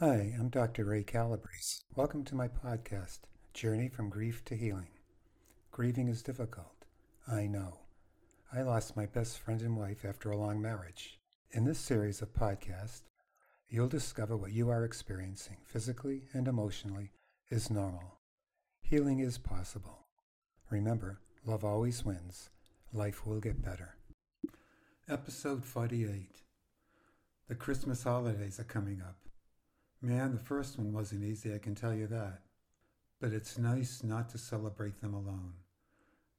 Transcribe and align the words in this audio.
Hi, 0.00 0.34
I'm 0.36 0.48
Dr. 0.48 0.86
Ray 0.86 1.04
Calabrese. 1.04 1.82
Welcome 1.94 2.24
to 2.24 2.34
my 2.34 2.48
podcast, 2.48 3.20
Journey 3.52 3.88
from 3.88 4.10
Grief 4.10 4.44
to 4.46 4.56
Healing. 4.56 4.88
Grieving 5.70 6.08
is 6.08 6.20
difficult. 6.20 6.84
I 7.28 7.46
know. 7.46 7.78
I 8.52 8.62
lost 8.62 8.96
my 8.96 9.06
best 9.06 9.38
friend 9.38 9.60
and 9.60 9.76
wife 9.76 10.04
after 10.04 10.32
a 10.32 10.36
long 10.36 10.60
marriage. 10.60 11.20
In 11.52 11.64
this 11.64 11.78
series 11.78 12.20
of 12.22 12.34
podcasts, 12.34 13.02
you'll 13.68 13.86
discover 13.86 14.36
what 14.36 14.50
you 14.50 14.68
are 14.68 14.84
experiencing 14.84 15.58
physically 15.64 16.22
and 16.32 16.48
emotionally 16.48 17.12
is 17.48 17.70
normal. 17.70 18.18
Healing 18.82 19.20
is 19.20 19.38
possible. 19.38 20.06
Remember, 20.70 21.20
love 21.46 21.64
always 21.64 22.04
wins. 22.04 22.50
Life 22.92 23.24
will 23.24 23.38
get 23.38 23.62
better. 23.62 23.94
Episode 25.08 25.64
48 25.64 26.42
The 27.46 27.54
Christmas 27.54 28.02
holidays 28.02 28.58
are 28.58 28.64
coming 28.64 29.00
up. 29.00 29.18
Man, 30.04 30.32
the 30.32 30.38
first 30.38 30.76
one 30.76 30.92
wasn't 30.92 31.24
easy, 31.24 31.54
I 31.54 31.58
can 31.58 31.74
tell 31.74 31.94
you 31.94 32.06
that. 32.08 32.42
But 33.22 33.32
it's 33.32 33.56
nice 33.56 34.02
not 34.02 34.28
to 34.28 34.38
celebrate 34.38 35.00
them 35.00 35.14
alone. 35.14 35.54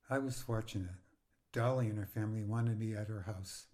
I 0.07 0.19
was 0.19 0.39
fortunate. 0.39 1.01
Dolly 1.51 1.87
and 1.87 1.97
her 1.97 2.05
family 2.05 2.43
wanted 2.43 2.77
me 2.77 2.93
at 2.93 3.07
her 3.07 3.23
house. 3.23 3.65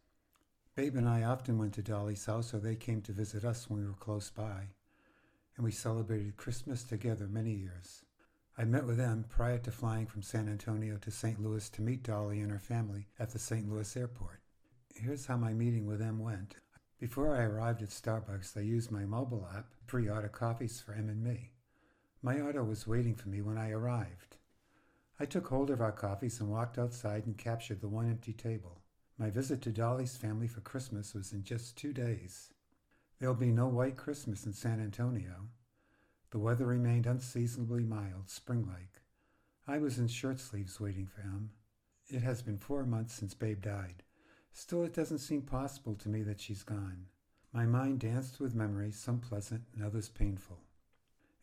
Babe 0.75 0.95
and 0.95 1.09
I 1.09 1.23
often 1.23 1.57
went 1.57 1.73
to 1.73 1.81
Dolly's 1.81 2.25
house, 2.25 2.53
or 2.53 2.59
they 2.59 2.77
came 2.77 3.01
to 3.01 3.11
visit 3.11 3.43
us 3.43 3.69
when 3.69 3.81
we 3.81 3.85
were 3.85 3.91
close 3.91 4.29
by, 4.29 4.69
and 5.57 5.65
we 5.65 5.71
celebrated 5.71 6.37
Christmas 6.37 6.85
together 6.85 7.27
many 7.27 7.51
years. 7.51 8.05
I 8.57 8.63
met 8.63 8.85
with 8.85 8.95
them 8.95 9.25
prior 9.27 9.57
to 9.57 9.71
flying 9.71 10.05
from 10.05 10.21
San 10.21 10.47
Antonio 10.47 10.99
to 10.99 11.11
St. 11.11 11.43
Louis 11.43 11.69
to 11.69 11.81
meet 11.81 12.03
Dolly 12.03 12.39
and 12.39 12.51
her 12.51 12.59
family 12.59 13.07
at 13.19 13.31
the 13.31 13.39
St. 13.39 13.69
Louis 13.69 13.97
airport. 13.97 14.39
Here's 14.95 15.25
how 15.25 15.35
my 15.35 15.51
meeting 15.51 15.85
with 15.85 15.99
them 15.99 16.19
went. 16.19 16.55
Before 17.01 17.35
I 17.35 17.45
arrived 17.45 17.81
at 17.81 17.89
Starbucks, 17.89 18.55
I 18.55 18.59
used 18.59 18.91
my 18.91 19.05
mobile 19.05 19.49
app 19.57 19.71
to 19.71 19.83
pre-order 19.87 20.27
coffees 20.27 20.79
for 20.79 20.93
Em 20.93 21.09
and 21.09 21.23
me. 21.23 21.49
My 22.21 22.39
auto 22.39 22.63
was 22.63 22.85
waiting 22.85 23.15
for 23.15 23.27
me 23.27 23.41
when 23.41 23.57
I 23.57 23.71
arrived. 23.71 24.37
I 25.19 25.25
took 25.25 25.47
hold 25.47 25.71
of 25.71 25.81
our 25.81 25.91
coffees 25.91 26.39
and 26.39 26.51
walked 26.51 26.77
outside 26.77 27.25
and 27.25 27.35
captured 27.35 27.81
the 27.81 27.87
one 27.89 28.07
empty 28.07 28.33
table. 28.33 28.83
My 29.17 29.31
visit 29.31 29.63
to 29.63 29.71
Dolly's 29.71 30.15
family 30.15 30.47
for 30.47 30.61
Christmas 30.61 31.15
was 31.15 31.33
in 31.33 31.41
just 31.41 31.75
two 31.75 31.91
days. 31.91 32.53
There'll 33.17 33.33
be 33.33 33.51
no 33.51 33.67
white 33.67 33.97
Christmas 33.97 34.45
in 34.45 34.53
San 34.53 34.79
Antonio. 34.79 35.47
The 36.29 36.37
weather 36.37 36.67
remained 36.67 37.07
unseasonably 37.07 37.83
mild, 37.83 38.29
spring-like. 38.29 39.01
I 39.67 39.79
was 39.79 39.97
in 39.97 40.07
shirt 40.07 40.39
sleeves 40.39 40.79
waiting 40.79 41.07
for 41.07 41.21
him. 41.21 41.49
It 42.09 42.21
has 42.21 42.43
been 42.43 42.59
four 42.59 42.85
months 42.85 43.15
since 43.15 43.33
Babe 43.33 43.63
died. 43.63 44.03
Still, 44.53 44.83
it 44.83 44.93
doesn't 44.93 45.19
seem 45.19 45.41
possible 45.41 45.95
to 45.95 46.09
me 46.09 46.23
that 46.23 46.39
she's 46.39 46.63
gone. 46.63 47.05
My 47.53 47.65
mind 47.65 47.99
danced 47.99 48.39
with 48.39 48.55
memories, 48.55 48.97
some 48.97 49.19
pleasant 49.19 49.63
and 49.73 49.83
others 49.83 50.09
painful. 50.09 50.59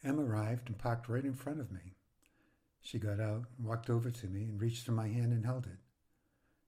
Em 0.05 0.21
arrived 0.21 0.69
and 0.69 0.79
parked 0.79 1.09
right 1.09 1.25
in 1.25 1.35
front 1.35 1.61
of 1.61 1.73
me. 1.73 1.97
She 2.81 2.99
got 2.99 3.21
out, 3.21 3.45
walked 3.59 3.91
over 3.91 4.11
to 4.11 4.27
me, 4.27 4.45
and 4.45 4.61
reached 4.61 4.87
for 4.87 4.93
my 4.93 5.09
hand 5.09 5.33
and 5.33 5.45
held 5.45 5.67
it. 5.67 5.79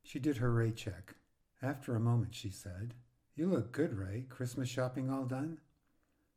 She 0.02 0.19
did 0.19 0.38
her 0.38 0.52
Ray 0.52 0.72
check. 0.72 1.14
After 1.62 1.94
a 1.94 2.00
moment, 2.00 2.34
she 2.34 2.50
said, 2.50 2.94
You 3.34 3.47
look 3.47 3.72
good, 3.72 3.94
Ray. 3.94 4.27
Christmas 4.28 4.69
shopping 4.69 5.10
all 5.10 5.25
done? 5.25 5.58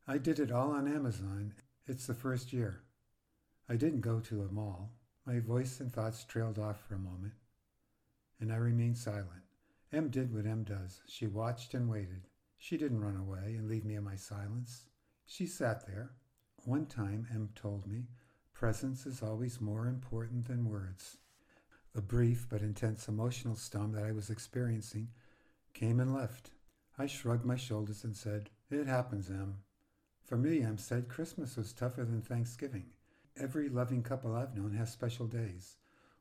I 0.06 0.18
did 0.18 0.38
it 0.38 0.52
all 0.52 0.70
on 0.72 0.86
Amazon. 0.86 1.54
It's 1.86 2.06
the 2.06 2.14
first 2.14 2.52
year. 2.52 2.82
I 3.68 3.76
didn't 3.76 4.02
go 4.02 4.20
to 4.20 4.42
a 4.42 4.52
mall. 4.52 4.92
My 5.26 5.40
voice 5.40 5.80
and 5.80 5.92
thoughts 5.92 6.24
trailed 6.24 6.58
off 6.58 6.80
for 6.86 6.94
a 6.94 6.98
moment, 6.98 7.32
and 8.38 8.52
I 8.52 8.56
remained 8.56 8.98
silent. 8.98 9.43
Em 9.94 10.08
did 10.08 10.34
what 10.34 10.44
Em 10.44 10.64
does. 10.64 11.02
She 11.06 11.28
watched 11.28 11.72
and 11.72 11.88
waited. 11.88 12.26
She 12.58 12.76
didn't 12.76 13.00
run 13.00 13.16
away 13.16 13.54
and 13.54 13.68
leave 13.68 13.84
me 13.84 13.94
in 13.94 14.02
my 14.02 14.16
silence. 14.16 14.86
She 15.24 15.46
sat 15.46 15.86
there. 15.86 16.10
One 16.64 16.86
time, 16.86 17.28
Em 17.32 17.50
told 17.54 17.86
me, 17.86 18.08
presence 18.54 19.06
is 19.06 19.22
always 19.22 19.60
more 19.60 19.86
important 19.86 20.48
than 20.48 20.68
words. 20.68 21.18
The 21.92 22.02
brief 22.02 22.48
but 22.50 22.60
intense 22.60 23.06
emotional 23.06 23.54
storm 23.54 23.92
that 23.92 24.02
I 24.02 24.10
was 24.10 24.30
experiencing 24.30 25.10
came 25.74 26.00
and 26.00 26.12
left. 26.12 26.50
I 26.98 27.06
shrugged 27.06 27.44
my 27.44 27.56
shoulders 27.56 28.02
and 28.02 28.16
said, 28.16 28.50
It 28.72 28.88
happens, 28.88 29.30
Em. 29.30 29.58
For 30.24 30.36
me, 30.36 30.60
Em 30.60 30.76
said, 30.76 31.08
Christmas 31.08 31.56
was 31.56 31.72
tougher 31.72 32.04
than 32.04 32.20
Thanksgiving. 32.20 32.86
Every 33.36 33.68
loving 33.68 34.02
couple 34.02 34.34
I've 34.34 34.56
known 34.56 34.74
has 34.74 34.90
special 34.90 35.28
days. 35.28 35.76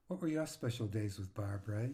What 0.07 0.21
were 0.21 0.27
your 0.27 0.45
special 0.45 0.85
days 0.85 1.17
with 1.17 1.33
Barb, 1.33 1.67
Ray? 1.67 1.93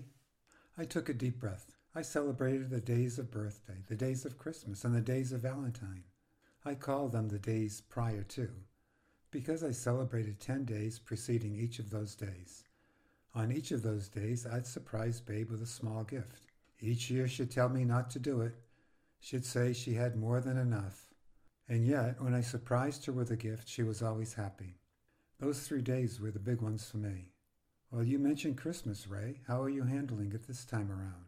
I 0.79 0.85
took 0.85 1.09
a 1.09 1.13
deep 1.13 1.41
breath. 1.41 1.75
I 1.93 2.01
celebrated 2.01 2.69
the 2.69 2.79
days 2.79 3.19
of 3.19 3.31
birthday, 3.31 3.83
the 3.89 3.97
days 3.97 4.23
of 4.23 4.37
Christmas, 4.37 4.85
and 4.85 4.95
the 4.95 5.01
days 5.01 5.33
of 5.33 5.41
Valentine. 5.41 6.05
I 6.63 6.75
call 6.75 7.09
them 7.09 7.27
the 7.27 7.37
days 7.37 7.81
prior 7.81 8.23
to, 8.23 8.49
because 9.29 9.61
I 9.61 9.71
celebrated 9.71 10.39
10 10.39 10.63
days 10.63 10.97
preceding 10.97 11.53
each 11.53 11.79
of 11.79 11.89
those 11.89 12.15
days. 12.15 12.63
On 13.35 13.51
each 13.51 13.71
of 13.71 13.83
those 13.83 14.07
days, 14.07 14.47
I'd 14.47 14.65
surprise 14.65 15.19
Babe 15.19 15.51
with 15.51 15.61
a 15.61 15.65
small 15.65 16.05
gift. 16.05 16.43
Each 16.79 17.11
year 17.11 17.27
she'd 17.27 17.51
tell 17.51 17.67
me 17.67 17.83
not 17.83 18.09
to 18.11 18.19
do 18.19 18.39
it. 18.39 18.55
She'd 19.19 19.43
say 19.43 19.73
she 19.73 19.95
had 19.95 20.15
more 20.15 20.39
than 20.39 20.57
enough. 20.57 21.07
And 21.67 21.85
yet, 21.85 22.21
when 22.21 22.33
I 22.33 22.39
surprised 22.39 23.05
her 23.07 23.11
with 23.11 23.31
a 23.31 23.35
gift, 23.35 23.67
she 23.67 23.83
was 23.83 24.01
always 24.01 24.35
happy. 24.35 24.77
Those 25.41 25.59
three 25.59 25.81
days 25.81 26.21
were 26.21 26.31
the 26.31 26.39
big 26.39 26.61
ones 26.61 26.89
for 26.89 26.99
me. 26.99 27.33
Well, 27.91 28.03
you 28.03 28.19
mentioned 28.19 28.57
Christmas, 28.57 29.07
Ray. 29.07 29.39
How 29.47 29.63
are 29.63 29.69
you 29.69 29.81
handling 29.81 30.31
it 30.33 30.45
this 30.45 30.63
time 30.63 30.91
around? 30.91 31.25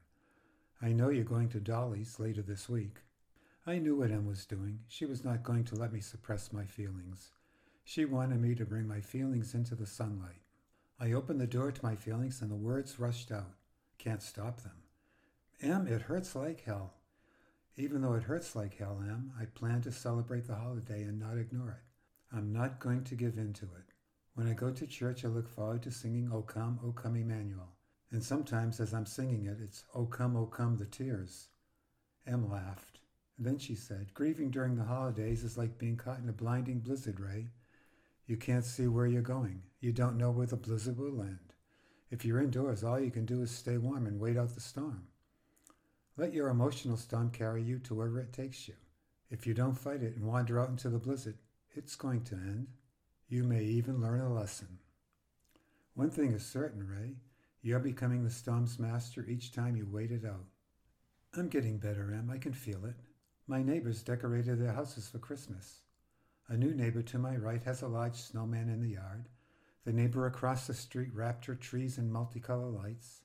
I 0.80 0.94
know 0.94 1.10
you're 1.10 1.24
going 1.24 1.50
to 1.50 1.60
Dolly's 1.60 2.20
later 2.20 2.44
this 2.44 2.70
week. 2.70 2.98
I 3.66 3.80
knew 3.80 3.96
what 3.96 4.12
Em 4.12 4.28
was 4.28 4.46
doing. 4.46 4.82
She 4.88 5.06
was 5.06 5.26
not 5.26 5.42
going 5.42 5.64
to 5.66 5.76
let 5.76 5.92
me 5.92 6.02
suppress 6.02 6.54
my 6.54 6.66
feelings. 6.66 7.32
She 7.84 8.06
wanted 8.06 8.40
me 8.40 8.54
to 8.54 8.66
bring 8.66 8.88
my 8.88 9.02
feelings 9.02 9.56
into 9.56 9.74
the 9.74 9.88
sunlight. 9.88 10.44
I 11.00 11.14
opened 11.14 11.42
the 11.42 11.48
door 11.48 11.72
to 11.72 11.84
my 11.84 11.96
feelings 11.96 12.44
and 12.44 12.52
the 12.52 12.56
words 12.56 13.00
rushed 13.00 13.32
out. 13.32 13.56
Can't 13.98 14.22
stop 14.22 14.62
them. 14.62 14.84
Em, 15.64 15.88
it 15.88 16.04
hurts 16.04 16.36
like 16.36 16.64
hell. 16.64 16.94
Even 17.76 18.04
though 18.04 18.14
it 18.14 18.24
hurts 18.24 18.56
like 18.56 18.78
hell, 18.78 19.02
Em, 19.02 19.32
I 19.40 19.46
plan 19.46 19.82
to 19.82 19.92
celebrate 19.92 20.46
the 20.46 20.56
holiday 20.56 21.02
and 21.02 21.20
not 21.20 21.40
ignore 21.40 21.72
it. 21.72 22.36
I'm 22.36 22.54
not 22.54 22.80
going 22.80 23.04
to 23.06 23.16
give 23.16 23.40
in 23.40 23.54
to 23.54 23.66
it. 23.66 23.94
When 24.34 24.48
I 24.48 24.54
go 24.54 24.72
to 24.72 24.88
church, 24.88 25.26
I 25.26 25.28
look 25.28 25.50
forward 25.50 25.84
to 25.84 25.92
singing 25.92 26.30
O 26.32 26.42
Come, 26.42 26.80
O 26.86 26.92
Come 26.92 27.18
Emmanuel. 27.18 27.76
And 28.12 28.24
sometimes 28.24 28.80
as 28.80 28.94
I'm 28.94 29.06
singing 29.06 29.46
it, 29.46 29.58
it's 29.62 29.84
O 29.94 30.06
Come, 30.06 30.36
O 30.38 30.46
Come 30.46 30.78
the 30.78 30.86
tears. 30.86 31.48
Em 32.26 32.50
laughed. 32.50 33.00
And 33.38 33.46
then 33.46 33.58
she 33.58 33.76
said, 33.76 34.14
Grieving 34.14 34.52
during 34.52 34.76
the 34.76 34.84
holidays 34.84 35.44
is 35.44 35.58
like 35.58 35.78
being 35.78 35.98
caught 35.98 36.20
in 36.20 36.30
a 36.30 36.34
blinding 36.34 36.80
blizzard, 36.80 37.20
Ray. 37.20 37.48
You 38.28 38.38
can't 38.38 38.64
see 38.64 38.88
where 38.88 39.08
you're 39.08 39.22
going. 39.22 39.64
You 39.80 39.92
don't 39.92 40.18
know 40.18 40.32
where 40.32 40.48
the 40.48 40.56
blizzard 40.56 40.98
will 40.98 41.22
end. 41.22 41.54
If 42.10 42.24
you're 42.24 42.42
indoors, 42.42 42.84
all 42.84 43.00
you 43.00 43.12
can 43.12 43.26
do 43.26 43.42
is 43.42 43.52
stay 43.52 43.78
warm 43.78 44.06
and 44.06 44.20
wait 44.20 44.38
out 44.38 44.54
the 44.54 44.62
storm. 44.62 45.08
Let 46.18 46.34
your 46.34 46.50
emotional 46.50 46.98
storm 46.98 47.32
carry 47.32 47.64
you 47.64 47.80
to 47.80 47.96
wherever 47.96 48.20
it 48.20 48.32
takes 48.32 48.68
you. 48.68 48.76
If 49.30 49.48
you 49.48 49.54
don't 49.54 49.78
fight 49.78 50.04
it 50.04 50.16
and 50.16 50.26
wander 50.26 50.60
out 50.60 50.70
into 50.70 50.90
the 50.90 51.00
blizzard, 51.00 51.38
it's 51.74 51.96
going 51.96 52.24
to 52.26 52.36
end. 52.36 52.68
You 53.32 53.46
may 53.46 53.64
even 53.64 54.02
learn 54.02 54.20
a 54.20 54.28
lesson. 54.28 54.80
One 55.94 56.10
thing 56.10 56.34
is 56.34 56.46
certain, 56.46 56.86
Ray. 56.86 57.16
You're 57.62 57.80
becoming 57.80 58.26
the 58.26 58.30
storm's 58.30 58.78
master 58.78 59.26
each 59.26 59.54
time 59.54 59.78
you 59.78 59.88
wait 59.90 60.12
it 60.12 60.26
out. 60.26 60.48
I'm 61.34 61.48
getting 61.48 61.78
better, 61.78 62.14
Em. 62.14 62.30
I 62.30 62.38
can 62.38 62.52
feel 62.52 62.84
it. 62.84 62.98
My 63.48 63.64
neighbors 63.64 64.04
decorated 64.04 64.60
their 64.60 64.74
houses 64.74 65.08
for 65.08 65.18
Christmas. 65.18 65.80
A 66.50 66.58
new 66.58 66.74
neighbor 66.74 67.02
to 67.04 67.18
my 67.18 67.38
right 67.38 67.64
has 67.64 67.82
a 67.82 67.88
large 67.88 68.18
snowman 68.18 68.68
in 68.68 68.82
the 68.82 68.96
yard. 68.96 69.30
The 69.86 69.94
neighbor 69.94 70.26
across 70.26 70.68
the 70.68 70.74
street 70.74 71.16
wrapped 71.16 71.46
her 71.46 71.56
trees 71.56 71.98
in 71.98 72.12
multicolor 72.12 72.84
lights. 72.84 73.22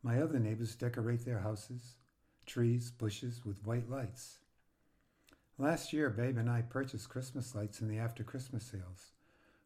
My 0.00 0.22
other 0.22 0.38
neighbors 0.38 0.76
decorate 0.76 1.24
their 1.24 1.40
houses, 1.40 1.96
trees, 2.46 2.92
bushes 2.92 3.44
with 3.44 3.66
white 3.66 3.90
lights. 3.90 4.38
Last 5.58 5.92
year, 5.92 6.08
Babe 6.08 6.38
and 6.38 6.48
I 6.48 6.62
purchased 6.62 7.08
Christmas 7.08 7.52
lights 7.52 7.80
in 7.80 7.88
the 7.88 7.98
after 7.98 8.22
Christmas 8.22 8.62
sales. 8.62 9.13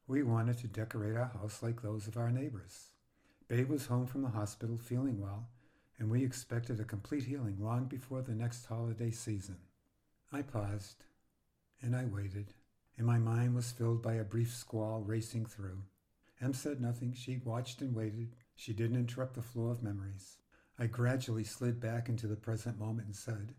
We 0.09 0.23
wanted 0.23 0.57
to 0.61 0.69
decorate 0.69 1.19
our 1.19 1.27
house 1.27 1.63
like 1.63 1.83
those 1.83 2.09
of 2.09 2.17
our 2.17 2.31
neighbors. 2.31 2.93
Babe 3.47 3.69
was 3.69 3.87
home 3.87 4.07
from 4.07 4.23
the 4.23 4.31
hospital 4.31 4.79
feeling 4.79 5.21
well, 5.21 5.51
and 5.99 6.11
we 6.11 6.25
expected 6.25 6.81
a 6.81 6.85
complete 6.85 7.25
healing 7.25 7.59
long 7.61 7.85
before 7.85 8.23
the 8.23 8.35
next 8.35 8.65
holiday 8.65 9.11
season. 9.11 9.59
I 10.33 10.41
paused, 10.41 11.05
and 11.83 11.95
I 11.95 12.07
waited, 12.07 12.55
and 12.97 13.07
my 13.07 13.19
mind 13.19 13.55
was 13.55 13.71
filled 13.71 14.03
by 14.03 14.15
a 14.15 14.25
brief 14.25 14.55
squall 14.55 15.03
racing 15.03 15.45
through. 15.45 15.83
Em 16.41 16.55
said 16.55 16.81
nothing. 16.81 17.13
She 17.13 17.43
watched 17.45 17.83
and 17.83 17.95
waited. 17.95 18.35
She 18.57 18.73
didn't 18.73 18.97
interrupt 18.97 19.35
the 19.35 19.43
flow 19.43 19.69
of 19.69 19.83
memories. 19.83 20.39
I 20.79 20.87
gradually 20.87 21.45
slid 21.45 21.81
back 21.81 22.09
into 22.09 22.27
the 22.27 22.37
present 22.37 22.79
moment 22.79 23.09
and 23.09 23.17
said, 23.17 23.55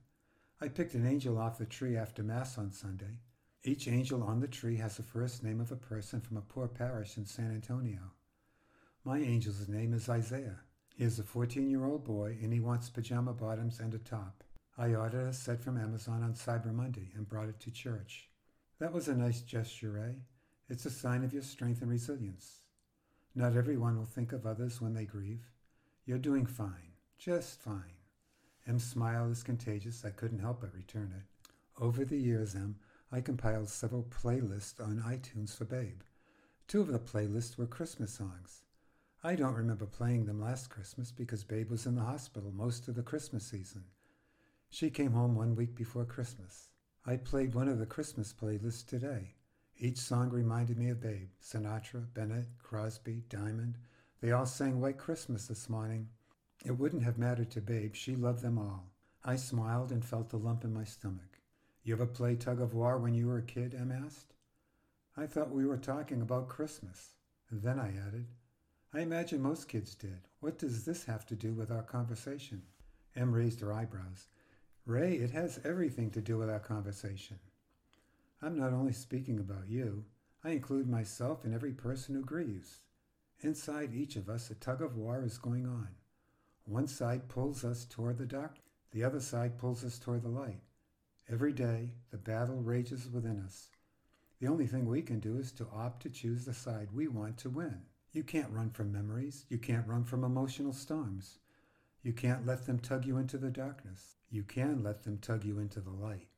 I 0.60 0.68
picked 0.68 0.95
an 0.95 1.06
angel 1.06 1.38
off 1.38 1.60
the 1.60 1.68
tree 1.68 1.95
after 1.95 2.24
Mass 2.24 2.57
on 2.57 2.72
Sunday. 2.72 3.19
Each 3.63 3.89
angel 3.89 4.23
on 4.23 4.39
the 4.39 4.47
tree 4.47 4.77
has 4.77 4.95
the 4.95 5.03
first 5.03 5.44
name 5.44 5.59
of 5.59 5.69
a 5.69 5.75
person 5.75 6.21
from 6.21 6.38
a 6.38 6.41
poor 6.41 6.69
parish 6.69 7.17
in 7.17 7.25
San 7.25 7.51
Antonio. 7.51 8.00
My 9.03 9.19
angel's 9.19 9.67
name 9.67 9.94
is 9.94 10.07
Isaiah. 10.07 10.61
He 10.95 11.03
is 11.03 11.19
a 11.19 11.23
14 11.23 11.69
year 11.69 11.83
old 11.83 12.06
boy 12.06 12.38
and 12.41 12.53
he 12.53 12.61
wants 12.61 12.89
pajama 12.89 13.33
bottoms 13.33 13.81
and 13.81 13.94
a 13.94 13.97
top. 13.97 14.45
I 14.77 14.94
ordered 14.95 15.27
a 15.27 15.33
set 15.33 15.61
from 15.61 15.77
Amazon 15.77 16.23
on 16.23 16.35
Cyber 16.35 16.73
Monday 16.73 17.11
and 17.17 17.27
brought 17.27 17.50
it 17.50 17.59
to 17.59 17.71
church. 17.71 18.29
That 18.79 18.94
was 18.94 19.09
a 19.09 19.13
nice 19.13 19.41
gesture, 19.41 19.91
Ray. 19.91 20.15
It's 20.69 20.85
a 20.85 20.89
sign 20.89 21.25
of 21.25 21.33
your 21.33 21.44
strength 21.44 21.81
and 21.81 21.91
resilience. 21.91 22.59
Not 23.35 23.57
everyone 23.57 23.97
will 23.97 24.06
think 24.06 24.31
of 24.31 24.45
others 24.45 24.79
when 24.79 24.94
they 24.94 25.03
grieve. 25.03 25.51
You're 26.06 26.17
doing 26.17 26.45
fine, 26.45 26.94
just 27.17 27.59
fine. 27.59 27.97
M's 28.65 28.85
smile 28.85 29.29
is 29.29 29.44
contagious. 29.44 30.06
I 30.06 30.11
couldn't 30.11 30.39
help 30.39 30.61
but 30.61 30.73
return 30.73 31.13
it. 31.17 31.25
Over 31.81 32.06
the 32.06 32.17
years, 32.17 32.56
M, 32.56 32.77
I 33.11 33.21
compiled 33.21 33.69
several 33.69 34.03
playlists 34.03 34.79
on 34.79 35.01
iTunes 35.01 35.57
for 35.57 35.65
Babe. 35.65 36.01
Two 36.67 36.81
of 36.81 36.88
the 36.91 37.00
playlists 37.00 37.57
were 37.57 37.65
Christmas 37.65 38.13
songs. 38.13 38.61
I 39.23 39.33
don't 39.33 39.56
remember 39.56 39.88
playing 39.88 40.25
them 40.25 40.39
last 40.39 40.69
Christmas 40.69 41.11
because 41.11 41.44
Babe 41.44 41.71
was 41.71 41.88
in 41.88 41.95
the 41.95 42.03
hospital 42.03 42.51
most 42.51 42.88
of 42.88 42.94
the 42.94 43.01
Christmas 43.01 43.44
season. 43.44 43.85
She 44.69 44.91
came 44.91 45.13
home 45.13 45.33
one 45.33 45.56
week 45.56 45.75
before 45.75 46.06
Christmas. 46.06 46.69
I 47.03 47.17
played 47.17 47.56
one 47.56 47.67
of 47.67 47.79
the 47.79 47.88
Christmas 47.88 48.31
playlists 48.31 48.85
today. 48.85 49.33
Each 49.79 49.97
song 49.97 50.29
reminded 50.29 50.77
me 50.77 50.89
of 50.89 51.01
Babe. 51.01 51.29
Sinatra, 51.41 52.06
Bennett, 52.13 52.47
Crosby, 52.61 53.23
Diamond. 53.27 53.79
They 54.21 54.33
all 54.33 54.45
sang 54.45 54.79
White 54.79 55.00
Christmas 55.00 55.47
this 55.47 55.67
morning. 55.67 56.09
It 56.63 56.77
wouldn't 56.77 57.03
have 57.03 57.17
mattered 57.17 57.50
to 57.51 57.61
Babe. 57.61 57.95
She 57.95 58.15
loved 58.15 58.44
them 58.44 58.59
all. 58.59 58.91
I 59.25 59.35
smiled 59.35 59.91
and 59.91 60.06
felt 60.06 60.31
a 60.33 60.38
lump 60.38 60.63
in 60.63 60.73
my 60.75 60.83
stomach. 60.83 61.38
You 61.84 61.94
ever 61.94 62.06
play 62.06 62.36
tug 62.36 62.62
of 62.62 62.74
war 62.74 62.98
when 62.98 63.14
you 63.14 63.28
were 63.28 63.38
a 63.38 63.44
kid? 63.44 63.74
Em 63.74 63.92
asked. 63.92 64.34
I 65.16 65.26
thought 65.26 65.52
we 65.52 65.66
were 65.66 65.78
talking 65.78 66.22
about 66.22 66.50
Christmas. 66.50 67.12
And 67.50 67.62
then 67.62 67.80
I 67.80 67.88
added, 68.08 68.28
I 68.94 69.02
imagine 69.02 69.42
most 69.42 69.68
kids 69.68 69.96
did. 69.96 70.28
What 70.40 70.58
does 70.58 70.86
this 70.86 71.06
have 71.06 71.26
to 71.28 71.36
do 71.36 71.54
with 71.54 71.72
our 71.72 71.84
conversation? 71.84 72.62
Em 73.16 73.31
raised 73.31 73.62
her 73.62 73.74
eyebrows. 73.74 74.28
Ray, 74.86 75.14
it 75.14 75.31
has 75.31 75.60
everything 75.64 76.12
to 76.12 76.22
do 76.22 76.38
with 76.38 76.50
our 76.50 76.60
conversation. 76.60 77.40
I'm 78.42 78.58
not 78.58 78.74
only 78.74 78.94
speaking 78.94 79.40
about 79.40 79.68
you, 79.68 80.06
I 80.44 80.52
include 80.52 80.88
myself 80.90 81.44
and 81.44 81.54
every 81.54 81.74
person 81.74 82.16
who 82.16 82.22
grieves. 82.22 82.81
Inside 83.42 83.94
each 83.94 84.16
of 84.16 84.30
us, 84.30 84.50
a 84.50 84.56
tug 84.56 84.81
of 84.81 84.96
war 84.96 85.24
is 85.24 85.38
going 85.38 85.66
on. 85.66 85.90
One 86.66 86.88
side 86.88 87.30
pulls 87.30 87.64
us 87.64 87.86
toward 87.86 88.18
the 88.18 88.26
dark, 88.26 88.58
the 88.92 89.04
other 89.04 89.20
side 89.20 89.58
pulls 89.58 89.84
us 89.84 89.98
toward 89.98 90.24
the 90.24 90.30
light. 90.30 90.62
Every 91.31 91.54
day, 91.54 91.92
the 92.10 92.18
battle 92.18 92.56
rages 92.56 93.08
within 93.08 93.40
us. 93.46 93.70
The 94.40 94.48
only 94.48 94.66
thing 94.66 94.88
we 94.88 95.04
can 95.04 95.20
do 95.20 95.38
is 95.38 95.52
to 95.54 95.68
opt 95.72 96.02
to 96.02 96.10
choose 96.10 96.44
the 96.44 96.56
side 96.56 96.88
we 96.92 97.08
want 97.08 97.38
to 97.40 97.52
win. 97.52 97.81
You 98.12 98.24
can't 98.24 98.52
run 98.52 98.72
from 98.72 98.92
memories. 98.92 99.46
You 99.48 99.60
can't 99.60 99.88
run 99.88 100.04
from 100.04 100.24
emotional 100.24 100.74
storms. 100.74 101.38
You 102.02 102.14
can't 102.14 102.48
let 102.48 102.66
them 102.66 102.80
tug 102.80 103.06
you 103.06 103.18
into 103.18 103.38
the 103.38 103.52
darkness. 103.52 104.16
You 104.31 104.42
can 104.42 104.81
let 104.81 105.04
them 105.04 105.20
tug 105.20 105.46
you 105.46 105.60
into 105.60 105.81
the 105.81 105.92
light. 105.92 106.30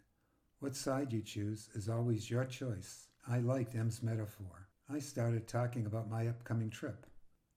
What 0.59 0.75
side 0.75 1.13
you 1.13 1.21
choose 1.21 1.69
is 1.73 1.87
always 1.87 2.29
your 2.29 2.43
choice. 2.43 3.07
I 3.25 3.39
liked 3.39 3.75
M's 3.75 4.03
metaphor. 4.03 4.67
I 4.89 4.99
started 4.99 5.47
talking 5.47 5.85
about 5.85 6.09
my 6.09 6.27
upcoming 6.27 6.69
trip. 6.69 7.05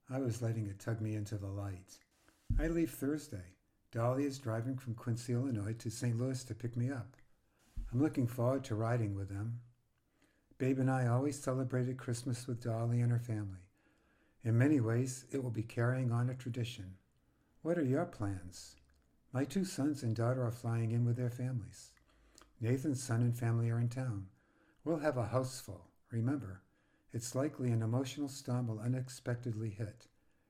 I 0.08 0.20
was 0.20 0.40
letting 0.40 0.68
it 0.68 0.78
tug 0.78 1.00
me 1.00 1.16
into 1.16 1.36
the 1.36 1.48
light. 1.48 1.98
I 2.60 2.68
leave 2.68 2.92
Thursday. 2.92 3.56
Dolly 3.90 4.24
is 4.24 4.38
driving 4.38 4.76
from 4.76 4.94
Quincy, 4.94 5.32
Illinois 5.32 5.74
to 5.80 5.90
St. 5.90 6.16
Louis 6.16 6.44
to 6.44 6.54
pick 6.54 6.76
me 6.76 6.90
up. 6.90 7.16
I'm 7.94 8.02
looking 8.02 8.26
forward 8.26 8.64
to 8.64 8.74
riding 8.74 9.14
with 9.14 9.28
them. 9.28 9.60
Babe 10.58 10.80
and 10.80 10.90
I 10.90 11.06
always 11.06 11.40
celebrated 11.40 11.96
Christmas 11.96 12.48
with 12.48 12.60
Dolly 12.60 13.00
and 13.00 13.12
her 13.12 13.20
family. 13.20 13.60
In 14.42 14.58
many 14.58 14.80
ways, 14.80 15.26
it 15.30 15.40
will 15.40 15.52
be 15.52 15.62
carrying 15.62 16.10
on 16.10 16.28
a 16.28 16.34
tradition. 16.34 16.96
What 17.62 17.78
are 17.78 17.84
your 17.84 18.04
plans? 18.04 18.74
My 19.32 19.44
two 19.44 19.64
sons 19.64 20.02
and 20.02 20.16
daughter 20.16 20.44
are 20.44 20.50
flying 20.50 20.90
in 20.90 21.04
with 21.04 21.14
their 21.14 21.30
families. 21.30 21.92
Nathan's 22.60 23.00
son 23.00 23.20
and 23.20 23.38
family 23.38 23.70
are 23.70 23.78
in 23.78 23.88
town. 23.88 24.26
We'll 24.84 24.98
have 24.98 25.16
a 25.16 25.26
house 25.26 25.60
full. 25.60 25.86
Remember, 26.10 26.62
it's 27.12 27.36
likely 27.36 27.70
an 27.70 27.82
emotional 27.82 28.28
storm 28.28 28.66
will 28.66 28.80
unexpectedly 28.80 29.70
hit. 29.70 30.08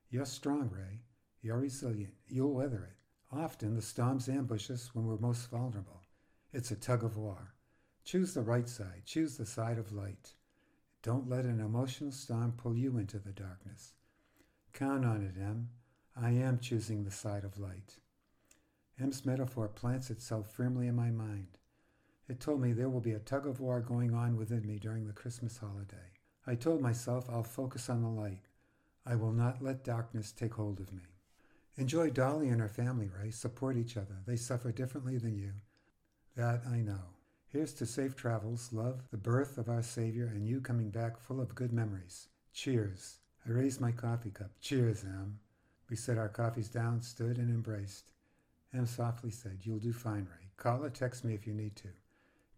You're 0.09 0.25
strong, 0.25 0.71
Ray. 0.71 1.03
You're 1.43 1.61
resilient. 1.61 2.15
You'll 2.27 2.55
weather 2.55 2.89
it. 2.91 3.37
Often 3.37 3.75
the 3.75 3.83
storms 3.83 4.31
ambush 4.31 4.71
us 4.71 4.95
when 4.95 5.05
we're 5.05 5.19
most 5.19 5.51
vulnerable. 5.51 6.04
It's 6.55 6.71
a 6.71 6.77
tug 6.77 7.03
of 7.03 7.17
war. 7.17 7.53
Choose 8.05 8.33
the 8.33 8.41
right 8.41 8.69
side. 8.69 9.03
Choose 9.05 9.37
the 9.37 9.45
side 9.45 9.77
of 9.77 9.91
light. 9.91 10.35
Don't 11.03 11.29
let 11.29 11.47
an 11.47 11.59
emotional 11.59 12.13
storm 12.13 12.53
pull 12.57 12.77
you 12.77 12.97
into 12.97 13.19
the 13.19 13.33
darkness. 13.33 13.95
Count 14.73 15.05
on 15.05 15.25
it, 15.25 15.37
Em. 15.37 15.71
I 16.15 16.31
am 16.31 16.61
choosing 16.61 17.03
the 17.03 17.11
side 17.11 17.43
of 17.43 17.59
light. 17.59 17.97
M's 19.01 19.27
metaphor 19.27 19.67
plants 19.67 20.11
itself 20.11 20.49
firmly 20.49 20.87
in 20.87 20.95
my 20.95 21.11
mind. 21.11 21.59
It 22.29 22.39
told 22.39 22.61
me 22.61 22.73
there 22.73 22.89
will 22.89 23.01
be 23.01 23.15
a 23.15 23.19
tug 23.19 23.49
of 23.49 23.59
war 23.59 23.81
going 23.81 24.15
on 24.15 24.37
within 24.37 24.65
me 24.65 24.79
during 24.79 25.09
the 25.09 25.13
Christmas 25.13 25.59
holiday. 25.59 26.13
I 26.47 26.55
told 26.55 26.81
myself 26.81 27.29
I'll 27.29 27.43
focus 27.43 27.91
on 27.91 28.01
the 28.03 28.09
light. 28.09 28.47
I 29.05 29.17
will 29.17 29.33
not 29.33 29.61
let 29.61 29.83
darkness 29.83 30.31
take 30.31 30.55
hold 30.55 30.79
of 30.79 30.93
me. 30.93 31.03
Enjoy 31.77 32.11
Dolly 32.11 32.49
and 32.49 32.61
her 32.61 32.69
family, 32.69 33.11
Ray. 33.21 33.33
Support 33.33 33.77
each 33.77 33.97
other. 33.97 34.23
They 34.25 34.37
suffer 34.37 34.71
differently 34.71 35.19
than 35.19 35.37
you. 35.37 35.55
That 36.37 36.63
I 36.69 36.79
know. 36.79 37.01
Here's 37.47 37.73
to 37.75 37.87
safe 37.87 38.17
travels, 38.17 38.73
love, 38.73 39.09
the 39.13 39.17
birth 39.17 39.57
of 39.57 39.69
our 39.69 39.83
Savior, 39.83 40.27
and 40.27 40.49
you 40.49 40.61
coming 40.61 40.91
back 40.91 41.17
full 41.17 41.41
of 41.41 41.55
good 41.55 41.73
memories. 41.73 42.27
Cheers. 42.53 43.19
I 43.47 43.53
raised 43.53 43.81
my 43.81 43.93
coffee 43.93 44.33
cup. 44.33 44.51
Cheers, 44.61 45.05
Em. 45.05 45.39
We 45.89 45.95
set 45.95 46.19
our 46.19 46.29
coffees 46.29 46.69
down, 46.69 47.03
stood, 47.03 47.39
and 47.39 47.51
embraced. 47.51 48.15
Em 48.73 48.85
softly 48.85 49.31
said, 49.31 49.61
You'll 49.63 49.79
do 49.79 49.93
fine, 49.93 50.25
Ray. 50.25 50.51
Call 50.57 50.83
or 50.83 50.91
text 50.91 51.25
me 51.25 51.35
if 51.35 51.47
you 51.47 51.55
need 51.55 51.77
to. 51.77 51.89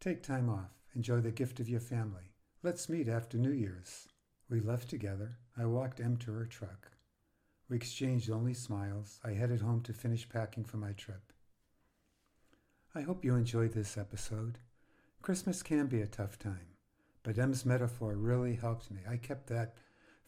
Take 0.00 0.22
time 0.22 0.48
off. 0.48 0.70
Enjoy 0.94 1.20
the 1.20 1.30
gift 1.30 1.60
of 1.60 1.68
your 1.68 1.80
family. 1.80 2.32
Let's 2.62 2.88
meet 2.88 3.10
after 3.10 3.36
New 3.36 3.52
Year's. 3.52 4.08
We 4.48 4.60
left 4.60 4.88
together. 4.88 5.36
I 5.58 5.66
walked 5.66 6.00
Em 6.00 6.16
to 6.18 6.32
her 6.32 6.46
truck. 6.46 6.92
We 7.68 7.76
exchanged 7.76 8.30
only 8.30 8.54
smiles. 8.54 9.20
I 9.22 9.32
headed 9.32 9.60
home 9.60 9.82
to 9.82 9.92
finish 9.92 10.26
packing 10.26 10.64
for 10.64 10.78
my 10.78 10.92
trip. 10.92 11.34
I 12.96 13.02
hope 13.02 13.26
you 13.26 13.34
enjoyed 13.34 13.74
this 13.74 13.98
episode. 13.98 14.56
Christmas 15.20 15.62
can 15.62 15.86
be 15.86 16.00
a 16.00 16.06
tough 16.06 16.38
time, 16.38 16.78
but 17.22 17.38
Em's 17.38 17.66
metaphor 17.66 18.14
really 18.14 18.54
helped 18.54 18.90
me. 18.90 19.02
I 19.06 19.18
kept 19.18 19.48
that 19.48 19.74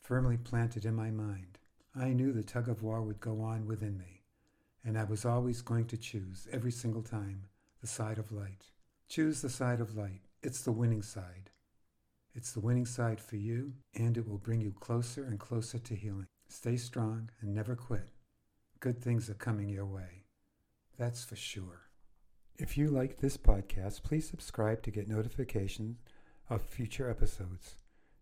firmly 0.03 0.37
planted 0.37 0.85
in 0.85 0.95
my 0.95 1.11
mind. 1.11 1.59
I 1.97 2.09
knew 2.09 2.31
the 2.31 2.43
tug 2.43 2.69
of 2.69 2.83
war 2.83 3.01
would 3.01 3.21
go 3.21 3.41
on 3.41 3.67
within 3.67 3.97
me, 3.97 4.21
and 4.85 4.99
I 4.99 5.05
was 5.05 5.25
always 5.25 5.63
going 5.63 5.87
to 5.87 5.97
choose, 5.97 6.47
every 6.53 6.71
single 6.71 7.01
time, 7.01 7.45
the 7.81 7.87
side 7.87 8.19
of 8.19 8.33
light. 8.33 8.67
Choose 9.09 9.41
the 9.41 9.49
side 9.49 9.81
of 9.81 9.97
light. 9.97 10.29
It's 10.43 10.61
the 10.61 10.71
winning 10.73 11.01
side. 11.01 11.49
It's 12.35 12.53
the 12.53 12.61
winning 12.61 12.85
side 12.85 13.19
for 13.19 13.37
you, 13.37 13.73
and 13.95 14.19
it 14.19 14.29
will 14.29 14.37
bring 14.37 14.61
you 14.61 14.73
closer 14.79 15.25
and 15.25 15.41
closer 15.41 15.79
to 15.79 15.95
healing. 15.95 16.27
Stay 16.49 16.77
strong 16.77 17.31
and 17.41 17.55
never 17.55 17.75
quit. 17.75 18.11
Good 18.79 19.03
things 19.03 19.31
are 19.31 19.35
coming 19.35 19.71
your 19.71 19.87
way. 19.87 20.27
That's 20.99 21.25
for 21.25 21.37
sure. 21.37 21.88
If 22.59 22.77
you 22.77 22.89
like 22.89 23.19
this 23.19 23.37
podcast, 23.37 24.03
please 24.03 24.29
subscribe 24.29 24.83
to 24.83 24.91
get 24.91 25.07
notifications 25.09 25.99
of 26.51 26.61
future 26.61 27.09
episodes. 27.09 27.77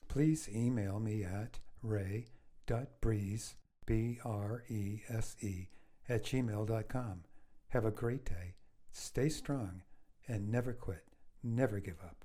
please 0.09 0.49
email 0.49 0.99
me 0.99 1.23
at 1.23 1.59
ray.breeze, 1.83 3.57
B-R-E-S-E, 3.85 5.69
at 6.09 6.25
gmail.com. 6.25 7.25
Have 7.75 7.85
a 7.85 7.91
great 7.91 8.25
day, 8.25 8.55
stay 8.93 9.29
strong, 9.29 9.83
and 10.29 10.49
never 10.49 10.73
quit, 10.73 11.03
never 11.43 11.81
give 11.81 11.99
up. 12.05 12.24